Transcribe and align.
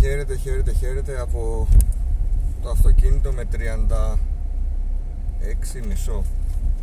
Χαίρετε, 0.00 0.36
χαίρετε, 0.36 0.72
χαίρετε 0.72 1.20
από 1.20 1.68
το 2.62 2.68
αυτοκίνητο 2.68 3.32
με 3.32 3.44
36 3.52 3.56
μισό 5.88 6.24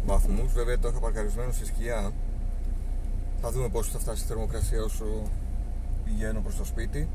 βαθμούς. 0.05 0.53
Βέβαια 0.53 0.79
το 0.79 0.87
είχα 0.87 0.99
παρκαρισμένο 0.99 1.51
στη 1.51 1.65
σκιά. 1.65 2.11
Θα 3.41 3.51
δούμε 3.51 3.69
πόσο 3.69 3.91
θα 3.91 3.99
φτάσει 3.99 4.23
η 4.23 4.25
θερμοκρασία 4.27 4.83
όσο 4.83 5.05
πηγαίνω 6.05 6.39
προς 6.41 6.55
το 6.55 6.65
σπίτι. 6.65 7.09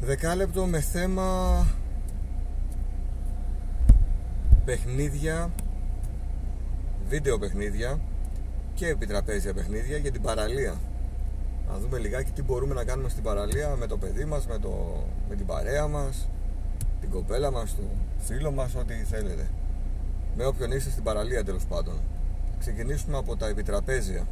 Δεκάλεπτο 0.00 0.66
με 0.66 0.80
θέμα 0.80 1.66
παιχνίδια 4.64 5.50
βίντεο 7.08 7.38
παιχνίδια 7.38 8.00
και 8.74 8.86
επιτραπέζια 8.86 9.54
παιχνίδια 9.54 9.96
για 9.96 10.10
την 10.10 10.22
παραλία 10.22 10.80
να 11.68 11.78
δούμε 11.78 11.98
λιγάκι 11.98 12.30
τι 12.30 12.42
μπορούμε 12.42 12.74
να 12.74 12.84
κάνουμε 12.84 13.08
στην 13.08 13.22
παραλία 13.22 13.76
με 13.76 13.86
το 13.86 13.96
παιδί 13.96 14.24
μας, 14.24 14.46
με, 14.46 14.58
το, 14.58 15.04
με 15.28 15.34
την 15.34 15.46
παρέα 15.46 15.86
μας, 15.86 16.28
την 17.00 17.10
κοπέλα 17.10 17.50
μας, 17.50 17.74
το 17.76 17.82
φίλο 18.18 18.50
μας, 18.50 18.74
ό,τι 18.74 18.94
θέλετε. 18.94 19.50
Με 20.36 20.44
όποιον 20.44 20.72
είστε 20.72 20.90
στην 20.90 21.02
παραλία 21.02 21.44
τέλος 21.44 21.64
πάντων. 21.64 22.00
Ξεκινήσουμε 22.58 23.16
από 23.16 23.36
τα 23.36 23.46
επιτραπέζια. 23.48 24.26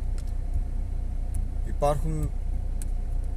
Υπάρχουν, 1.67 2.31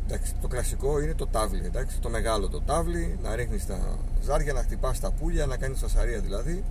εντάξει, 0.06 0.34
το 0.42 0.48
κλασικό 0.48 1.02
είναι 1.02 1.14
το 1.14 1.28
τάβλι, 1.28 1.66
εντάξει, 1.66 2.00
το 2.00 2.10
μεγάλο 2.10 2.50
το 2.50 2.62
τάβλι, 2.62 3.18
να 3.24 3.36
ρίχνεις 3.36 3.66
τα 3.66 3.98
ζάρια, 4.22 4.54
να 4.54 4.62
χτυπάς 4.62 5.00
τα 5.00 5.12
πουλια, 5.12 5.46
να 5.46 5.58
κάνεις 5.58 5.80
φασαρία 5.80 6.20
δηλαδή 6.20 6.64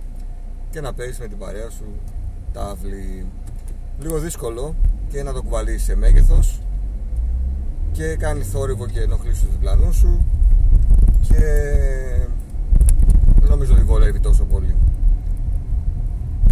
και 0.71 0.81
να 0.81 0.93
παίζεις 0.93 1.19
με 1.19 1.27
την 1.27 1.37
παρέα 1.37 1.69
σου 1.69 1.85
τάβλι. 2.53 3.25
Λίγο 3.99 4.19
δύσκολο 4.19 4.75
και 5.09 5.23
να 5.23 5.33
το 5.33 5.41
κουβαλείς 5.41 5.83
σε 5.83 5.95
μέγεθος 5.95 6.62
και 7.93 8.15
κάνεις 8.15 8.47
θόρυβο 8.47 8.85
και 8.87 8.99
ενοχλεί 8.99 9.33
στους 9.33 9.49
διπλανούς 9.51 9.95
σου. 9.95 10.25
Και 11.21 11.43
δεν 13.39 13.49
νομίζω 13.49 13.73
ότι 13.73 13.83
βολεύει 13.83 14.19
τόσο 14.19 14.43
πολύ. 14.43 14.75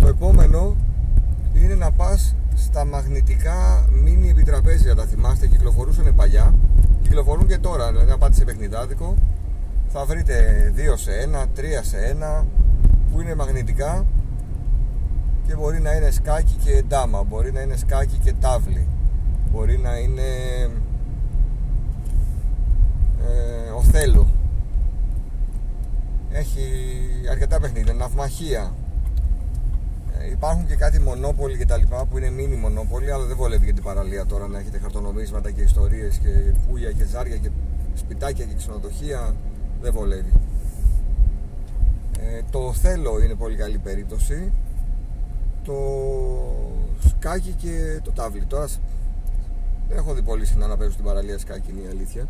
Το 0.02 0.08
επόμενο 0.08 0.76
είναι 1.54 1.76
να 1.76 1.92
πας 1.92 2.36
στα 2.56 2.86
μαγνητικά 2.86 3.90
μίνι 4.04 4.30
επιτραπέζια, 4.30 4.96
τα 4.96 5.06
θυμάστε, 5.06 5.48
κυκλοφορούσαν 5.48 6.16
παλιά, 6.16 6.54
κυκλοφορούν 7.02 7.48
και 7.48 7.58
τώρα, 7.58 7.88
δηλαδή 7.92 8.10
να 8.10 8.18
πάτε 8.18 8.34
σε 8.34 8.44
παιχνιδάδικο, 8.44 9.16
θα 9.88 10.06
βρείτε 10.06 10.36
2 10.76 10.98
σε 10.98 11.12
1, 11.34 11.46
3 11.46 11.64
σε 11.82 11.98
1, 12.42 12.46
που 13.12 13.22
είναι 13.22 13.36
μαγνητικά 13.36 14.06
και 15.48 15.56
μπορεί 15.56 15.82
να 15.82 15.92
είναι 15.92 16.12
σκάκι 16.12 16.56
και 16.64 16.84
ντάμα, 16.88 17.24
μπορεί 17.24 17.52
να 17.52 17.62
είναι 17.62 17.76
σκάκι 17.76 18.18
και 18.24 18.34
τάβλη, 18.40 18.88
μπορεί 19.52 19.78
να 19.78 19.98
είναι 19.98 20.24
ε, 23.28 23.70
Οθέλο 23.70 24.28
έχει 26.32 26.62
αρκετά 27.32 27.60
παιχνίδια, 27.60 27.94
ναυμαχία. 27.94 28.74
Ε, 30.20 30.32
υπάρχουν 30.32 30.68
και 30.68 30.76
κάτι 30.76 31.00
μονόπολοι 31.00 31.58
και 31.58 31.66
τα 31.66 31.78
λοιπά 31.78 32.06
που 32.06 32.18
είναι 32.18 32.30
μίνι 32.30 32.56
μονόπολοι 32.56 33.12
αλλά 33.12 33.26
δεν 33.26 33.38
βολεύει 33.38 33.66
για 33.66 33.74
την 33.74 33.84
παραλία 33.84 34.26
τώρα 34.26 34.48
να 34.48 34.60
έχετε 34.60 34.80
χαρτονομίσματα 34.80 35.52
και 35.52 35.62
ιστορίες 35.62 36.18
και 36.18 36.30
πουλια 36.68 36.92
και 36.92 37.06
ζάρια 37.06 37.38
και 37.38 37.50
σπιτάκια 37.94 38.46
και 38.46 38.54
ξενοδοχεία. 38.54 39.36
Δεν 39.82 39.94
βολεύει. 39.94 40.32
Ε, 42.20 42.42
το 42.52 42.74
θέλω 42.74 43.22
είναι 43.24 43.36
πολύ 43.36 43.56
καλή 43.56 43.78
περίπτωση. 43.78 44.52
Το 45.64 45.78
σκάκι 47.08 47.56
και 47.58 48.00
το 48.04 48.12
τάβλι. 48.12 48.46
Τώρα 48.46 48.68
δεν 49.88 49.98
έχω 49.98 50.14
δει 50.14 50.22
πολύ 50.22 50.46
συχνά 50.46 50.68
να 50.68 50.78
παίζω 50.78 50.92
στην 50.92 51.06
παραλία 51.06 51.38
σκάκι 51.38 51.72
είναι 51.72 51.82
η 51.82 51.88
αλήθεια 51.90 52.28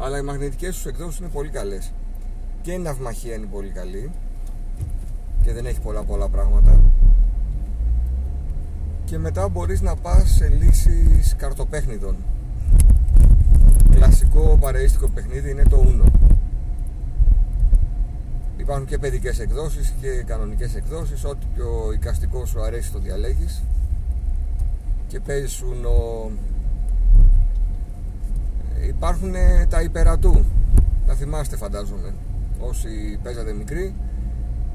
αλλά 0.00 0.18
οι 0.18 0.22
μαγνητικές 0.22 0.74
τους 0.74 0.86
εκδόσεις 0.86 1.18
είναι 1.18 1.28
πολύ 1.28 1.48
καλές. 1.48 1.92
Και 2.62 2.72
η 2.72 2.78
ναυμαχία 2.78 3.34
είναι 3.34 3.46
πολύ 3.46 3.68
καλή. 3.68 4.10
Και 5.42 5.52
δεν 5.52 5.66
έχει 5.66 5.80
πολλά 5.80 6.02
πολλά 6.02 6.28
πράγματα. 6.28 6.80
Και 9.04 9.18
μετά 9.18 9.48
μπορείς 9.48 9.80
να 9.80 9.96
πας 9.96 10.30
σε 10.30 10.48
λύσεις 10.48 11.34
καρτοπέχνιδων. 11.36 12.16
Κλασικό 13.90 14.58
παρεΐστικο 14.60 15.08
παιχνίδι 15.08 15.50
είναι 15.50 15.62
το 15.62 15.84
Uno. 15.86 16.06
Υπάρχουν 18.56 18.86
και 18.86 18.98
παιδικές 18.98 19.38
εκδόσεις 19.38 19.94
και 20.00 20.08
κανονικές 20.26 20.74
εκδόσεις. 20.74 21.24
Ό,τι 21.24 21.46
πιο 21.54 21.92
οικαστικό 21.94 22.46
σου 22.46 22.62
αρέσει 22.62 22.92
το 22.92 22.98
διαλέγεις. 22.98 23.62
Και 25.06 25.20
παίζεις 25.20 25.62
Uno 25.62 26.30
υπάρχουν 28.88 29.32
τα 29.68 29.82
υπερατού. 29.82 30.44
Τα 31.06 31.14
θυμάστε 31.14 31.56
φαντάζομαι. 31.56 32.14
Όσοι 32.60 33.18
παίζατε 33.22 33.52
μικροί 33.52 33.94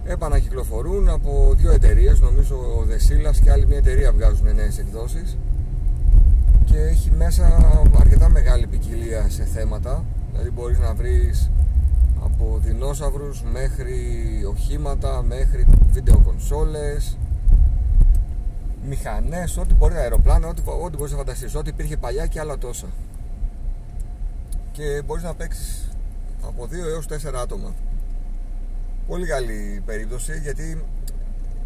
επανακυκλοφορούν 0.03 1.09
από 1.09 1.53
δύο 1.57 1.71
εταιρείες 1.71 2.19
νομίζω 2.19 2.55
ο 2.55 2.83
Δεσίλας 2.83 3.39
και 3.39 3.51
άλλη 3.51 3.67
μια 3.67 3.77
εταιρεία 3.77 4.11
βγάζουν 4.11 4.55
νέες 4.55 4.77
εκδόσεις. 4.79 5.37
Και 6.65 6.77
έχει 6.77 7.11
μέσα 7.11 7.45
αρκετά 7.99 8.29
μεγάλη 8.29 8.67
ποικιλία 8.67 9.29
σε 9.29 9.43
θέματα. 9.43 10.03
Δηλαδή 10.31 10.51
μπορείς 10.51 10.79
να 10.79 10.93
βρεις 10.93 11.51
από 12.23 12.59
δεινόσαυρους 12.63 13.43
μέχρι 13.51 13.95
οχήματα 14.49 15.21
μέχρι 15.21 15.65
βίντεο 15.91 16.21
κονσόλες 16.25 17.17
μηχανές, 18.87 19.57
ό,τι 19.57 19.73
μπορεί 19.73 19.95
αεροπλάνα, 19.95 20.47
ό,τι, 20.47 20.61
ό,τι 20.83 20.97
μπορείς 20.97 21.11
να 21.11 21.17
φανταστείς. 21.17 21.55
Ό,τι 21.55 21.69
υπήρχε 21.69 21.97
παλιά 21.97 22.25
και 22.25 22.39
άλλα 22.39 22.57
τόσα 22.57 22.87
και 24.73 25.01
μπορείς 25.05 25.23
να 25.23 25.33
παίξεις 25.33 25.89
από 26.41 26.63
2 26.65 26.73
έως 26.73 27.05
4 27.07 27.33
άτομα. 27.41 27.73
Πολύ 29.07 29.25
καλή 29.25 29.81
περίπτωση 29.85 30.39
γιατί 30.39 30.85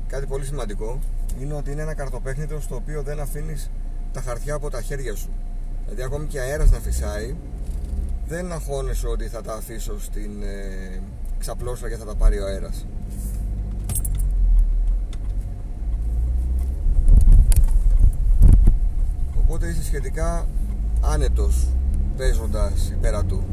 κάτι 0.07 0.25
πολύ 0.25 0.45
σημαντικό 0.45 0.99
είναι 1.39 1.53
ότι 1.53 1.71
είναι 1.71 1.81
ένα 1.81 1.93
καρτοπέχνητο 1.93 2.59
στο 2.59 2.75
οποίο 2.75 3.01
δεν 3.01 3.19
αφήνεις 3.19 3.69
τα 4.13 4.21
χαρτιά 4.21 4.53
από 4.53 4.69
τα 4.69 4.81
χέρια 4.81 5.15
σου. 5.15 5.29
Δηλαδή 5.83 6.03
ακόμη 6.03 6.25
και 6.25 6.39
αέρας 6.39 6.71
να 6.71 6.79
φυσάει 6.79 7.35
δεν 8.27 8.51
αγχώνεσαι 8.51 9.07
ότι 9.07 9.27
θα 9.27 9.41
τα 9.41 9.53
αφήσω 9.53 9.99
στην 9.99 10.41
ε, 10.43 11.01
ξαπλώσtra 11.39 11.89
και 11.89 11.95
θα 11.97 12.05
τα 12.05 12.15
πάρει 12.15 12.39
ο 12.39 12.45
αέρας. 12.45 12.85
Οπότε 19.39 19.67
είσαι 19.67 19.83
σχετικά 19.83 20.47
άνετος 21.01 21.67
παίζοντας 22.17 22.89
υπέρα 22.89 23.23
του. 23.23 23.43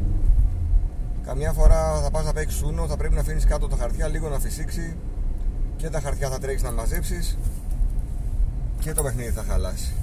Καμιά 1.25 1.51
φορά 1.51 2.01
θα 2.01 2.11
πας 2.11 2.25
να 2.25 2.33
παίξεις 2.33 2.61
ούνο 2.61 2.87
θα 2.87 2.97
πρέπει 2.97 3.13
να 3.13 3.19
αφήνεις 3.19 3.45
κάτω 3.45 3.67
τα 3.67 3.75
χαρτιά 3.75 4.07
λίγο 4.07 4.29
να 4.29 4.39
φυσήξει 4.39 4.95
και 5.75 5.89
τα 5.89 5.99
χαρτιά 5.99 6.29
θα 6.29 6.39
τρέξεις 6.39 6.63
να 6.63 6.71
μαζέψεις 6.71 7.37
και 8.79 8.93
το 8.93 9.03
παιχνίδι 9.03 9.29
θα 9.29 9.43
χαλάσει. 9.43 9.93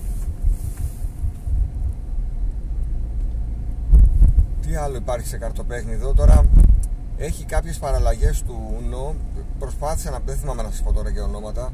Τι 4.61 4.75
άλλο 4.75 4.97
υπάρχει 4.97 5.27
σε 5.27 5.39
καρτοπέχνιδο 5.39 6.15
τώρα 6.15 6.45
έχει 7.17 7.45
κάποιες 7.45 7.79
παραλλαγές 7.79 8.43
του 8.43 8.61
Uno. 8.79 9.15
Προσπάθησα 9.59 10.11
να 10.11 10.19
δεν 10.25 10.37
θυμάμαι 10.37 10.63
να 10.63 10.71
σας 10.71 10.83
πω 10.83 10.93
τώρα 10.93 11.13
και 11.13 11.21
ονόματα. 11.21 11.73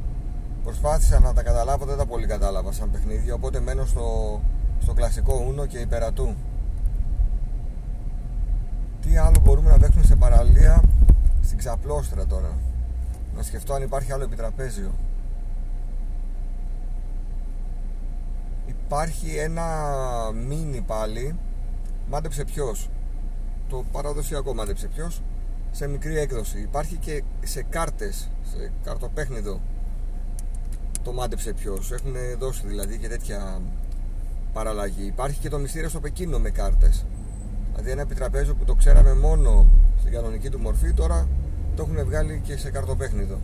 Προσπάθησα 0.64 1.20
να 1.20 1.32
τα 1.32 1.42
καταλάβω 1.42 1.84
δεν 1.84 1.96
τα 1.96 2.06
πολύ 2.06 2.26
κατάλαβα 2.26 2.72
σαν 2.72 2.90
παιχνίδι 2.90 3.30
οπότε 3.30 3.60
μένω 3.60 3.84
στο, 3.84 4.40
στο 4.82 4.92
κλασικό 4.92 5.52
Uno 5.52 5.68
και 5.68 5.78
υπερατού 5.78 6.34
τι 9.08 9.16
άλλο 9.16 9.40
μπορούμε 9.44 9.70
να 9.70 9.78
παίξουμε 9.78 10.04
σε 10.04 10.16
παραλία 10.16 10.82
στην 11.42 11.58
ξαπλώστρα 11.58 12.26
τώρα 12.26 12.58
να 13.36 13.42
σκεφτώ 13.42 13.74
αν 13.74 13.82
υπάρχει 13.82 14.12
άλλο 14.12 14.24
επιτραπέζιο 14.24 14.90
υπάρχει 18.66 19.36
ένα 19.36 19.66
μίνι 20.46 20.80
πάλι 20.80 21.38
μάντεψε 22.10 22.44
ποιος. 22.44 22.90
το 23.68 23.84
παραδοσιακό 23.92 24.54
μάντεψε 24.54 24.86
ποιος. 24.86 25.22
σε 25.70 25.86
μικρή 25.86 26.18
έκδοση 26.18 26.58
υπάρχει 26.58 26.96
και 26.96 27.22
σε 27.42 27.62
κάρτες 27.62 28.30
σε 28.52 28.72
καρτοπέχνιδο 28.84 29.60
το 31.02 31.12
μάντεψε 31.12 31.52
ποιος. 31.52 31.92
έχουν 31.92 32.14
δώσει 32.38 32.66
δηλαδή 32.66 32.98
και 32.98 33.08
τέτοια 33.08 33.60
παραλλαγή 34.52 35.06
υπάρχει 35.06 35.38
και 35.38 35.48
το 35.48 35.58
μυστήριο 35.58 35.88
στο 35.88 36.00
Πεκίνο 36.00 36.38
με 36.38 36.50
κάρτες 36.50 37.04
Δηλαδή 37.78 37.92
ένα 37.92 38.02
επιτραπέζιο 38.02 38.54
που 38.54 38.64
το 38.64 38.74
ξέραμε 38.74 39.14
μόνο 39.14 39.66
στην 39.98 40.12
κανονική 40.12 40.48
του 40.50 40.60
μορφή 40.60 40.92
τώρα 40.92 41.28
το 41.76 41.82
έχουν 41.82 42.04
βγάλει 42.04 42.40
και 42.44 42.56
σε 42.56 42.70
καρτοπέχνιδο. 42.70 43.38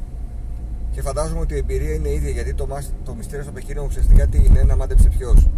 Και 0.92 1.02
φαντάζομαι 1.02 1.40
ότι 1.40 1.54
η 1.54 1.56
εμπειρία 1.56 1.94
είναι 1.94 2.08
ίδια 2.08 2.30
γιατί 2.30 2.54
το, 2.54 2.68
το 3.04 3.14
μυστήριο 3.14 3.42
στο 3.42 3.52
Πεκίνο 3.52 3.82
ουσιαστικά 3.82 4.26
τι 4.26 4.44
είναι, 4.44 4.62
να 4.62 4.76
μάντεψε 4.76 5.08
ποιος. 5.08 5.48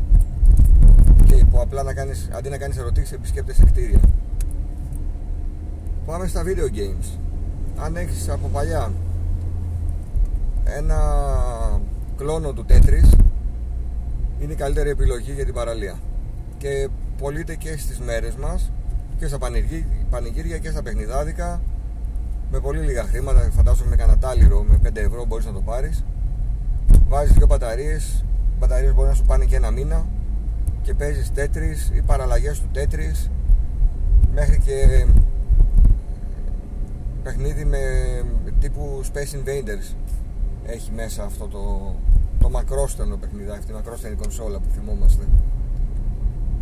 Και 1.27 1.45
που 1.51 1.61
απλά 1.61 1.83
να 1.83 1.95
κάνεις, 1.95 2.29
αντί 2.33 2.49
να 2.49 2.59
κάνεις 2.59 2.77
ερωτήσεις 2.77 3.13
επισκέπτεσαι 3.13 3.65
κτίρια. 3.65 4.01
Πάμε 6.07 6.27
στα 6.27 6.43
video 6.43 6.77
games. 6.79 7.19
Αν 7.77 7.97
έχεις 7.97 8.29
από 8.29 8.49
παλιά 8.49 8.93
ένα 10.65 11.01
κλόνο 12.17 12.53
του 12.53 12.65
Tetris 12.69 13.19
είναι 14.41 14.53
η 14.53 14.57
καλύτερη 14.57 14.91
επιλογή 14.91 15.33
για 15.33 15.45
την 15.45 15.55
παραλία. 15.55 15.99
Και 16.59 16.89
πωλείται 17.19 17.55
και 17.55 17.77
στις 17.77 17.99
μέρες 17.99 18.35
μας 18.35 18.73
και 19.19 19.27
στα 19.27 19.39
πανηγύρια 20.11 20.59
και 20.59 20.71
στα 20.71 20.83
παιχνιδάδικα 20.83 21.63
με 22.51 22.61
πολύ 22.61 22.81
λίγα 22.81 23.03
χρήματα, 23.03 23.51
φαντάζομαι 23.53 23.91
με 23.91 23.97
κανένα 23.97 24.19
τάλιρο 24.19 24.63
με 24.63 24.79
5 24.89 24.97
ευρώ 24.97 25.25
μπορείς 25.25 25.47
να 25.47 25.53
το 25.53 25.61
πάρεις 25.61 26.05
βάζεις 27.09 27.33
δύο 27.33 27.47
μπαταρίες 27.47 28.25
οι 28.57 28.59
μπαταρίες 28.59 28.95
μπορεί 28.95 29.09
να 29.09 29.15
σου 29.15 29.25
πάνε 29.25 29.45
και 29.45 29.57
ένα 29.57 29.71
μήνα 29.71 30.07
και 30.83 30.95
παίζεις 30.95 31.33
τέτρις 31.33 31.91
ή 31.95 32.03
παραλλαγές 32.03 32.61
του 32.61 32.69
τέτρις 32.73 33.31
μέχρι 34.35 34.59
και 34.59 35.07
παιχνίδι 37.23 37.65
με 37.65 37.79
τύπου 38.61 39.01
Space 39.13 39.37
Invaders 39.37 39.95
έχει 40.67 40.91
μέσα 40.93 41.25
αυτό 41.25 41.47
το, 41.47 41.95
το 42.41 42.49
μακρόστενο 42.49 43.17
παιχνίδι, 43.17 43.51
αυτή 43.51 43.71
η 43.71 43.75
μακρόστενη 43.75 44.15
κονσόλα 44.15 44.59
που 44.59 44.69
θυμόμαστε. 44.75 45.25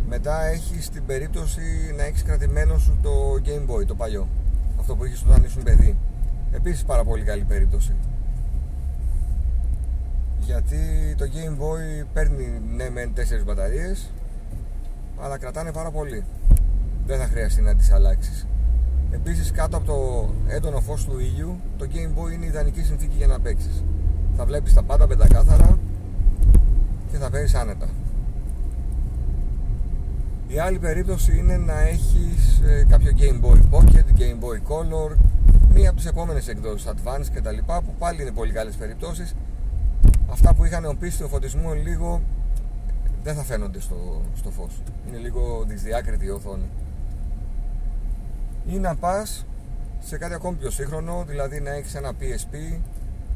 Μετά 0.09 0.45
έχει 0.45 0.89
την 0.89 1.05
περίπτωση 1.05 1.61
να 1.97 2.03
έχεις 2.03 2.23
κρατημένο 2.23 2.77
σου 2.77 2.97
το 3.01 3.09
Game 3.45 3.71
Boy, 3.71 3.85
το 3.85 3.95
παλιό. 3.95 4.27
Αυτό 4.79 4.95
που 4.95 5.05
είχες 5.05 5.23
όταν 5.27 5.43
ήσουν 5.43 5.63
παιδί. 5.63 5.97
Επίσης 6.51 6.83
πάρα 6.83 7.03
πολύ 7.03 7.23
καλή 7.23 7.43
περίπτωση. 7.43 7.95
Γιατί 10.39 11.15
το 11.17 11.25
Game 11.33 11.53
Boy 11.61 12.05
παίρνει 12.13 12.61
ναι 12.75 12.89
μεν 12.89 13.13
4 13.15 13.43
μπαταρίες, 13.45 14.11
αλλά 15.21 15.37
κρατάνε 15.37 15.71
πάρα 15.71 15.91
πολύ. 15.91 16.23
Δεν 17.05 17.19
θα 17.19 17.25
χρειαστεί 17.25 17.61
να 17.61 17.75
τις 17.75 17.91
αλλάξεις. 17.91 18.47
Επίσης, 19.11 19.51
κάτω 19.51 19.77
από 19.77 19.85
το 19.85 20.29
έντονο 20.47 20.79
φως 20.79 21.05
του 21.05 21.19
ήλιου, 21.19 21.59
το 21.77 21.87
Game 21.93 22.19
Boy 22.19 22.31
είναι 22.33 22.45
ιδανική 22.45 22.81
συνθήκη 22.81 23.15
για 23.17 23.27
να 23.27 23.39
παίξεις. 23.39 23.83
Θα 24.37 24.45
βλέπεις 24.45 24.73
τα 24.73 24.83
πάντα 24.83 25.07
πεντακάθαρα 25.07 25.79
και 27.11 27.17
θα 27.17 27.29
παίζει 27.29 27.57
άνετα. 27.57 27.87
Η 30.55 30.59
άλλη 30.59 30.79
περίπτωση 30.79 31.37
είναι 31.37 31.57
να 31.57 31.81
έχεις 31.81 32.61
ε, 32.65 32.85
κάποιο 32.89 33.11
Game 33.17 33.45
Boy 33.45 33.59
Pocket, 33.71 34.19
Game 34.19 34.39
Boy 34.43 34.71
Color, 34.71 35.15
μία 35.73 35.87
από 35.89 35.97
τις 35.97 36.05
επόμενες 36.05 36.47
εκδόσεις 36.47 36.87
Advance 36.87 37.25
και 37.33 37.41
τα 37.41 37.51
λοιπά 37.51 37.81
που 37.81 37.93
πάλι 37.99 38.21
είναι 38.21 38.31
πολύ 38.31 38.51
καλές 38.51 38.75
περιπτώσεις. 38.75 39.35
Αυτά 40.31 40.53
που 40.53 40.65
είχαν 40.65 40.85
οπίσει 40.85 41.17
το 41.17 41.27
φωτισμό 41.27 41.73
λίγο 41.73 42.21
δεν 43.23 43.35
θα 43.35 43.43
φαίνονται 43.43 43.79
στο, 43.79 44.21
στο 44.35 44.49
φως. 44.49 44.81
Είναι 45.07 45.17
λίγο 45.17 45.63
δυσδιάκριτη 45.67 46.25
η 46.25 46.29
οθόνη. 46.29 46.69
Ή 48.67 48.77
να 48.77 48.95
πας 48.95 49.45
σε 49.99 50.17
κάτι 50.17 50.33
ακόμη 50.33 50.57
πιο 50.57 50.69
σύγχρονο, 50.69 51.23
δηλαδή 51.27 51.59
να 51.59 51.71
έχεις 51.71 51.95
ένα 51.95 52.11
PSP, 52.11 52.79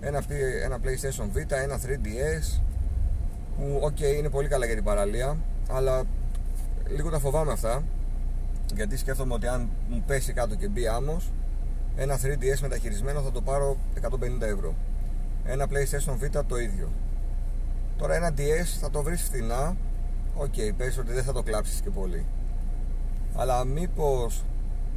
ένα, 0.02 0.24
ένα 0.64 0.78
PlayStation 0.84 1.38
Vita, 1.38 1.58
ένα 1.64 1.80
3DS 1.86 2.62
που 3.58 3.80
OK 3.82 3.96
okay, 3.98 4.18
είναι 4.18 4.30
πολύ 4.30 4.48
καλά 4.48 4.66
για 4.66 4.76
την 4.76 4.84
παραλία 4.84 5.38
αλλά 5.70 6.04
λίγο 6.96 7.10
τα 7.10 7.20
φοβάμαι 7.20 7.52
αυτά 7.52 7.84
γιατί 8.76 8.98
σκέφτομαι 8.98 9.34
ότι 9.34 9.48
αν 9.48 9.70
μου 9.90 10.04
πέσει 10.08 10.34
κάτω 10.34 10.56
και 10.56 10.68
μπει 10.68 10.88
άμμος 10.88 11.32
ένα 11.96 12.20
3DS 12.24 12.60
μεταχειρισμένο 12.62 13.22
θα 13.22 13.32
το 13.32 13.42
πάρω 13.42 13.78
150 14.02 14.42
ευρώ. 14.42 14.76
Ένα 15.46 15.66
PlayStation 15.70 16.24
Vita 16.24 16.42
το 16.48 16.58
ίδιο. 16.58 16.92
Τώρα 17.98 18.16
ένα 18.16 18.34
DS 18.38 18.66
θα 18.80 18.90
το 18.90 19.02
βρεις 19.02 19.22
φθηνά 19.22 19.76
OK 20.36 20.54
okay, 20.54 20.72
πες 20.78 20.98
ότι 20.98 21.14
δεν 21.14 21.24
θα 21.24 21.34
το 21.34 21.44
κλάψεις 21.44 21.82
και 21.82 21.90
πολύ. 21.90 22.26
Αλλά 23.36 23.64
μήπως 23.64 24.44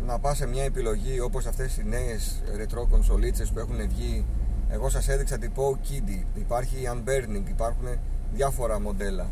να 0.07 0.19
πας 0.19 0.37
σε 0.37 0.47
μια 0.47 0.65
επιλογή 0.65 1.21
όπως 1.21 1.47
αυτές 1.47 1.77
οι 1.77 1.85
νέες 1.85 2.43
retro 2.59 2.87
κονσολίτσες 2.91 3.51
που 3.51 3.59
έχουν 3.59 3.89
βγει 3.89 4.25
εγώ 4.71 4.89
σας 4.89 5.09
έδειξα 5.09 5.39
το 5.39 5.79
Powkiddy 5.89 6.25
υπάρχει 6.35 6.77
Anbernic 6.93 7.49
υπάρχουν 7.49 7.87
διάφορα 8.33 8.81
μοντέλα 8.81 9.27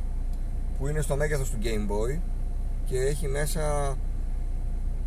που 0.79 0.89
είναι 0.89 1.01
στο 1.01 1.17
μέγεθος 1.17 1.51
του 1.51 1.59
Game 1.63 1.91
Boy 1.93 2.19
και 2.91 2.99
έχει 2.99 3.29
μέσα 3.29 3.97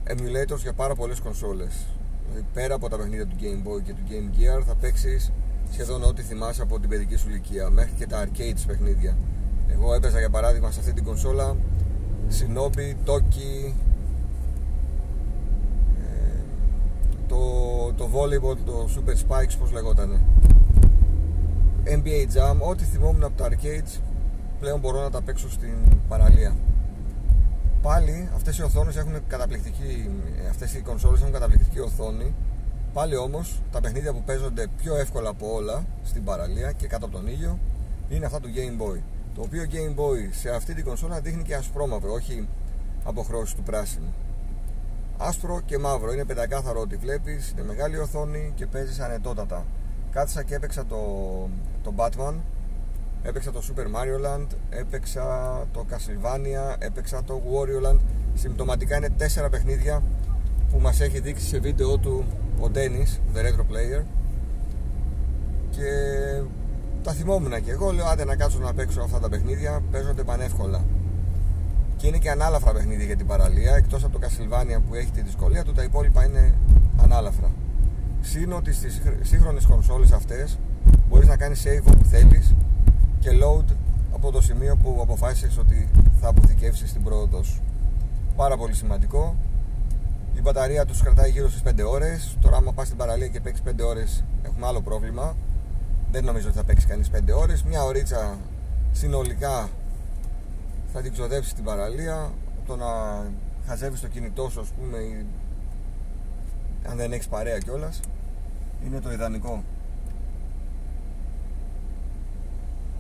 emulators 0.08 0.58
για 0.62 0.74
πάρα 0.74 0.96
πολλές 0.96 1.20
κονσόλες. 1.20 1.86
Δηλαδή 2.28 2.46
πέρα 2.54 2.76
από 2.76 2.90
τα 2.90 2.98
παιχνίδια 2.98 3.28
του 3.28 3.36
Game 3.40 3.68
Boy 3.68 3.82
και 3.84 3.94
του 3.94 4.02
Game 4.10 4.38
Gear 4.38 4.64
θα 4.68 4.76
παίξεις 4.76 5.32
σχεδόν 5.72 6.04
ό,τι 6.04 6.22
θυμάσαι 6.22 6.62
από 6.62 6.80
την 6.80 6.90
παιδική 6.90 7.16
σου 7.16 7.30
ηλικία 7.30 7.70
μέχρι 7.70 7.92
και 7.92 8.08
τα 8.08 8.26
arcades 8.26 8.64
παιχνίδια. 8.68 9.18
Εγώ 9.72 9.94
έπαιζα 9.94 10.20
για 10.20 10.30
παράδειγμα 10.30 10.72
σε 10.72 10.80
αυτή 10.80 10.94
την 10.94 11.04
κονσόλα 11.04 11.56
Shinobi, 12.30 13.10
Toki 13.10 13.74
ε, 16.00 16.42
το, 17.28 17.38
το 17.98 18.10
volleyball, 18.14 18.58
το 18.66 18.90
Super 18.96 19.14
Spikes 19.14 19.56
πως 19.60 19.72
λεγότανε. 19.72 20.20
NBA 21.86 22.36
Jam, 22.36 22.58
ό,τι 22.60 22.84
θυμόμουν 22.84 23.24
από 23.24 23.38
τα 23.38 23.50
arcades 23.50 24.00
πλέον 24.60 24.80
μπορώ 24.80 25.02
να 25.02 25.10
τα 25.10 25.22
παίξω 25.22 25.50
στην 25.50 25.76
παραλία 26.08 26.56
πάλι 27.84 28.30
αυτές 28.36 28.58
οι 28.58 28.64
οθόνες 28.64 28.96
έχουν 28.96 29.28
καταπληκτική 29.28 30.10
αυτές 30.50 30.74
οι 30.74 30.82
κονσόλες 30.82 31.20
έχουν 31.20 31.34
καταπληκτική 31.34 31.80
οθόνη. 31.80 32.34
Πάλι 32.94 33.16
όμως 33.16 33.62
τα 33.72 33.82
παιχνίδια 33.82 34.14
που 34.14 34.24
παίζονται 34.26 34.68
πιο 34.78 34.96
εύκολα 34.96 35.30
από 35.30 35.54
όλα 35.54 35.86
στην 36.04 36.24
παραλία 36.24 36.72
και 36.72 36.88
κάτω 36.88 37.06
από 37.06 37.16
τον 37.16 37.28
ήλιο 37.28 37.60
είναι 38.10 38.26
αυτά 38.26 38.40
του 38.40 38.50
Game 38.56 38.82
Boy 38.82 39.00
το 39.36 39.42
οποίο 39.42 39.64
Game 39.72 40.00
Boy 40.00 40.30
σε 40.32 40.50
αυτή 40.50 40.74
την 40.74 40.84
κονσόλα 40.84 41.20
δείχνει 41.20 41.44
και 41.44 41.56
ασπρόμαυρο 41.56 42.14
όχι 42.14 42.48
αποχρώσεις 43.04 43.56
του 43.56 43.64
πράσινου. 43.64 44.14
Άσπρο 45.18 45.62
και 45.66 45.78
μαύρο 45.78 46.14
είναι 46.14 46.26
πεντακάθαρο 46.26 46.80
ότι 46.80 46.96
βλέπεις 46.96 47.52
είναι 47.52 47.64
μεγάλη 47.64 47.98
οθόνη 47.98 48.52
και 48.56 48.66
παίζεις 48.66 49.00
ανετότατα. 49.00 49.66
Κάθισα 50.12 50.44
και 50.44 50.56
έπαιξα 50.56 50.86
το, 50.86 51.00
το 51.84 51.94
Batman 51.96 52.34
έπαιξα 53.24 53.52
το 53.52 53.62
Super 53.70 53.86
Mario 53.86 54.26
Land 54.26 54.48
έπαιξα 54.70 55.24
το 55.74 55.86
Castlevania 55.90 56.76
έπαιξα 56.80 57.24
το 57.24 57.42
Wario 57.46 57.88
Land. 57.90 58.00
Συμπτωματικά 58.34 58.98
είναι 58.98 59.10
τέσσερα 59.10 59.50
παιχνίδια 59.50 60.04
που 60.72 60.80
μας 60.80 61.02
έχει 61.02 61.20
δείξει 61.20 61.46
σε 61.46 61.60
βίντεο 61.60 61.98
του 61.98 62.26
ο 62.60 62.70
Dennis, 62.74 63.38
the 63.38 63.40
retro 63.40 63.62
player. 63.62 64.04
Και 65.70 65.90
τα 67.04 67.12
θυμόμουν 67.12 67.64
και 67.64 67.72
εγώ 67.72 67.92
λέω 67.92 68.06
άντε 68.06 68.26
να 68.26 68.36
κάτσω 68.36 68.60
να 68.60 68.74
παίξω 68.74 69.02
αυτά 69.02 69.20
τα 69.20 69.30
παιχνίδια 69.30 69.82
παίζονται 69.92 70.24
πανεύκολα 70.24 70.84
και 71.98 72.08
είναι 72.08 72.18
και 72.18 72.30
ανάλαφρα 72.30 72.72
παιχνίδια 72.72 73.06
για 73.06 73.16
την 73.16 73.28
παραλία 73.28 73.76
εκτός 73.76 74.04
από 74.04 74.20
το 74.20 74.28
Castlevania 74.28 74.82
που 74.88 74.96
έχει 74.96 75.12
τη 75.12 75.22
δυσκολία 75.22 75.64
του 75.64 75.72
τα 75.72 75.84
υπόλοιπα 75.84 76.26
είναι 76.26 76.54
ανάλαφρα. 77.02 77.52
Συν 78.22 78.54
ότι 78.54 78.74
στις 78.74 79.02
σύγχρονες 79.22 79.66
κονσόλες 79.66 80.12
αυτές 80.12 80.58
μπορείς 81.10 81.28
να 81.28 81.38
κάνεις 81.38 81.64
save 81.66 81.84
όπου 81.88 82.04
θέλεις 82.04 82.56
και 83.24 83.30
load 83.44 83.76
από 84.14 84.32
το 84.32 84.42
σημείο 84.42 84.76
που 84.76 85.00
αποφάσισες 85.02 85.58
ότι 85.58 85.90
θα 86.22 86.28
αποθηκεύσεις 86.28 86.94
την 86.94 87.04
πρόοδο 87.04 87.44
σου. 87.44 87.62
Πάρα 88.36 88.58
πολύ 88.58 88.74
σημαντικό. 88.74 89.36
Η 90.36 90.42
μπαταρία 90.42 90.86
τους 90.86 91.02
κρατάει 91.02 91.30
γύρω 91.30 91.50
στις 91.50 91.62
5 91.62 91.84
ώρες. 91.88 92.38
Τώρα 92.42 92.58
άμα 92.58 92.72
πας 92.72 92.86
στην 92.86 92.98
παραλία 92.98 93.28
και 93.28 93.40
παίξεις 93.40 93.64
5 93.66 93.84
ώρες 93.86 94.24
έχουμε 94.44 94.68
άλλο 94.68 94.82
πρόβλημα. 94.82 95.36
Δεν 96.12 96.24
νομίζω 96.24 96.48
ότι 96.48 96.58
θα 96.58 96.64
παίξει 96.64 96.88
κανείς 96.88 97.10
5 97.10 97.34
ώρες. 97.34 97.64
Μια 97.64 97.84
ωρίτσα 97.84 98.38
συνολικά 98.92 99.70
θα 100.94 101.02
την 101.02 101.12
ξοδέψει 101.12 101.56
την 101.56 101.64
παραλία. 101.64 102.32
Το 102.68 102.76
να 102.76 102.86
χαζεύεις 103.68 104.00
το 104.02 104.08
κινητό 104.08 104.50
σου 104.50 104.60
ας 104.60 104.68
πούμε 104.68 105.26
αν 106.90 106.98
δεν 106.98 107.12
έχεις 107.12 107.28
παρέα 107.28 107.58
κιόλας, 107.58 108.00
είναι 108.86 109.00
το 109.00 109.12
ιδανικό 109.12 109.64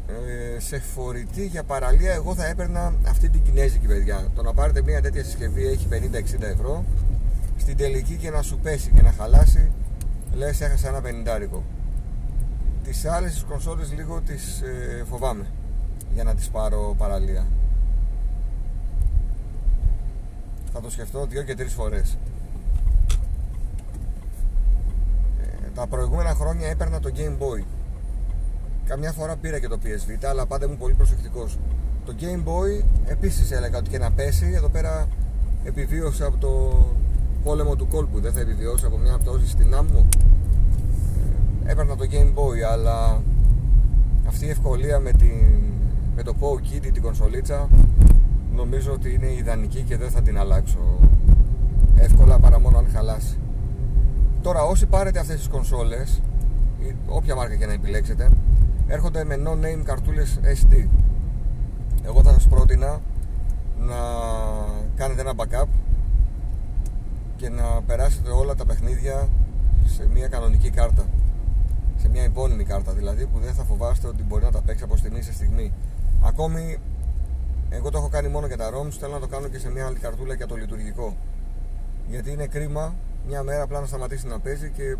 ε, 0.07 0.59
σε 0.59 0.79
φορητή 0.79 1.45
για 1.45 1.63
παραλία 1.63 2.13
εγώ 2.13 2.35
θα 2.35 2.45
έπαιρνα 2.45 2.93
αυτή 3.07 3.29
την 3.29 3.41
κινέζικη 3.43 3.87
παιδιά. 3.87 4.27
Το 4.35 4.41
να 4.41 4.53
πάρετε 4.53 4.81
μια 4.81 5.01
τέτοια 5.01 5.23
συσκευή 5.23 5.67
έχει 5.67 5.87
50-60 5.91 6.41
ευρώ. 6.41 6.85
Στην 7.57 7.77
τελική 7.77 8.15
και 8.15 8.29
να 8.29 8.41
σου 8.41 8.59
πέσει 8.59 8.91
και 8.95 9.01
να 9.01 9.11
χαλάσει 9.11 9.71
λες 10.33 10.61
έχασα 10.61 10.87
ένα 10.87 11.01
πενιντάρικο 11.01 11.63
τις 12.83 13.05
άλλες 13.05 13.33
τις 13.33 13.43
κονσόλες 13.43 13.91
λίγο 13.93 14.21
τις 14.21 14.61
ε, 14.61 15.03
φοβάμαι 15.09 15.45
για 16.13 16.23
να 16.23 16.35
τις 16.35 16.49
πάρω 16.49 16.95
παραλία. 16.97 17.45
Θα 20.73 20.81
το 20.81 20.89
σκεφτώ 20.89 21.25
δύο 21.25 21.43
και 21.43 21.55
τρεις 21.55 21.73
φορές. 21.73 22.17
Τα 25.75 25.87
προηγούμενα 25.87 26.33
χρόνια 26.33 26.67
έπαιρνα 26.67 26.99
το 26.99 27.11
Game 27.15 27.37
Boy. 27.37 27.63
Καμιά 28.93 29.11
φορά 29.11 29.35
πήρα 29.35 29.59
και 29.59 29.67
το 29.67 29.77
PSV, 29.83 30.25
αλλά 30.29 30.45
πάντα 30.45 30.65
ήμουν 30.65 30.77
πολύ 30.77 30.93
προσεκτικός. 30.93 31.57
Το 32.05 32.15
Game 32.19 32.43
Boy 32.47 32.83
επίσης 33.05 33.51
έλεγα 33.51 33.77
ότι 33.77 33.89
και 33.89 33.97
να 33.97 34.11
πέσει, 34.11 34.51
εδώ 34.55 34.69
πέρα 34.69 35.07
επιβίωσε 35.63 36.25
από 36.25 36.37
το 36.37 36.85
πόλεμο 37.43 37.75
του 37.75 37.87
κόλπου. 37.87 38.19
Δεν 38.19 38.33
θα 38.33 38.39
επιβιώσει 38.39 38.85
από 38.85 38.97
μια 38.97 39.17
πτώση 39.17 39.47
στην 39.47 39.75
άμμο. 39.75 40.05
Ε, 41.65 41.71
έπαιρνα 41.71 41.95
το 41.95 42.05
Game 42.11 42.33
Boy, 42.39 42.61
αλλά 42.71 43.21
αυτή 44.27 44.45
η 44.45 44.49
ευκολία 44.49 44.99
με, 44.99 45.11
την, 45.11 45.61
με 46.15 46.23
το 46.23 46.35
Pow 46.39 46.55
Kitty 46.67 46.89
την 46.93 47.01
κονσολίτσα 47.01 47.67
νομίζω 48.55 48.91
ότι 48.91 49.13
είναι 49.13 49.33
ιδανική 49.33 49.81
και 49.81 49.97
δεν 49.97 50.09
θα 50.09 50.21
την 50.21 50.37
αλλάξω 50.37 50.99
εύκολα 51.95 52.39
παρά 52.39 52.59
μόνο 52.59 52.77
αν 52.77 52.87
χαλάσει. 52.93 53.37
Τώρα 54.41 54.63
όσοι 54.63 54.85
πάρετε 54.85 55.19
αυτές 55.19 55.37
τις 55.37 55.47
κονσόλες 55.47 56.21
όποια 57.07 57.35
μάρκα 57.35 57.55
και 57.55 57.65
να 57.65 57.73
επιλέξετε 57.73 58.29
έρχονται 58.87 59.23
με 59.23 59.35
no-name 59.45 59.83
καρτούλες 59.83 60.39
SD 60.43 60.87
εγώ 62.05 62.23
θα 62.23 62.31
σας 62.31 62.47
πρότεινα 62.47 63.01
να 63.79 63.95
κάνετε 64.95 65.21
ένα 65.21 65.33
backup 65.35 65.67
και 67.35 67.49
να 67.49 67.81
περάσετε 67.85 68.29
όλα 68.29 68.55
τα 68.55 68.65
παιχνίδια 68.65 69.29
σε 69.85 70.07
μια 70.13 70.27
κανονική 70.27 70.69
κάρτα. 70.69 71.05
Σε 71.97 72.09
μια 72.09 72.23
υπόνυμη 72.23 72.63
κάρτα 72.63 72.91
δηλαδή 72.91 73.25
που 73.25 73.39
δεν 73.39 73.53
θα 73.53 73.63
φοβάστε 73.63 74.07
ότι 74.07 74.23
μπορεί 74.23 74.43
να 74.43 74.51
τα 74.51 74.61
παίξει 74.61 74.83
από 74.83 74.97
στιγμή 74.97 75.21
σε 75.21 75.33
στιγμή. 75.33 75.71
Ακόμη 76.23 76.77
εγώ 77.69 77.89
το 77.89 77.97
έχω 77.97 78.07
κάνει 78.07 78.27
μόνο 78.27 78.47
για 78.47 78.57
τα 78.57 78.69
ROMs 78.69 78.91
θέλω 78.99 79.13
να 79.13 79.19
το 79.19 79.27
κάνω 79.27 79.47
και 79.47 79.59
σε 79.59 79.71
μια 79.71 79.85
άλλη 79.85 79.99
καρτούλα 79.99 80.33
για 80.33 80.47
το 80.47 80.55
λειτουργικό. 80.55 81.15
Γιατί 82.07 82.31
είναι 82.31 82.47
κρίμα 82.47 82.95
μια 83.27 83.43
μέρα 83.43 83.61
απλά 83.61 83.79
να 83.79 83.85
σταματήσει 83.85 84.27
να 84.27 84.39
παίζει 84.39 84.69
και 84.69 84.97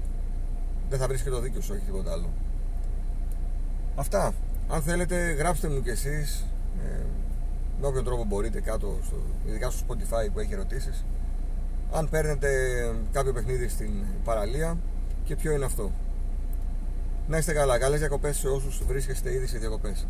δεν 0.90 1.00
θα 1.00 1.08
βρει 1.08 1.22
και 1.22 1.30
το 1.30 1.40
δίκιο 1.40 1.62
σου, 1.62 1.72
όχι 1.76 1.86
τίποτα 1.86 2.12
άλλο. 2.12 2.30
Αυτά. 3.96 4.34
Αν 4.70 4.82
θέλετε, 4.82 5.32
γράψτε 5.32 5.70
μου 5.70 5.82
κι 5.82 5.90
εσείς 5.90 6.46
ε, 6.84 7.04
με 7.82 7.88
όποιον 7.88 8.04
τρόπο 8.04 8.24
μπορείτε 8.24 8.62
κάτω, 8.62 8.98
στο, 9.06 9.16
ειδικά 9.48 9.70
στο 9.70 9.86
Spotify 9.88 10.30
που 10.34 10.40
έχει 10.40 10.54
ερωτήσεις, 10.54 11.06
αν 11.92 12.10
παίρνετε 12.10 12.50
κάποιο 13.12 13.34
παιχνίδι 13.34 13.68
στην 13.68 13.92
παραλία 14.24 14.78
και 15.26 15.36
ποιο 15.36 15.52
είναι 15.52 15.66
αυτό. 15.66 15.92
Να 17.28 17.38
είστε 17.38 17.54
καλά. 17.54 17.78
Καλές 17.78 18.00
διακοπές 18.00 18.38
σε 18.38 18.48
όσους 18.48 18.84
βρίσκεστε 18.88 19.34
ήδη 19.34 19.48
σε 19.48 19.58
διακοπές. 19.58 20.08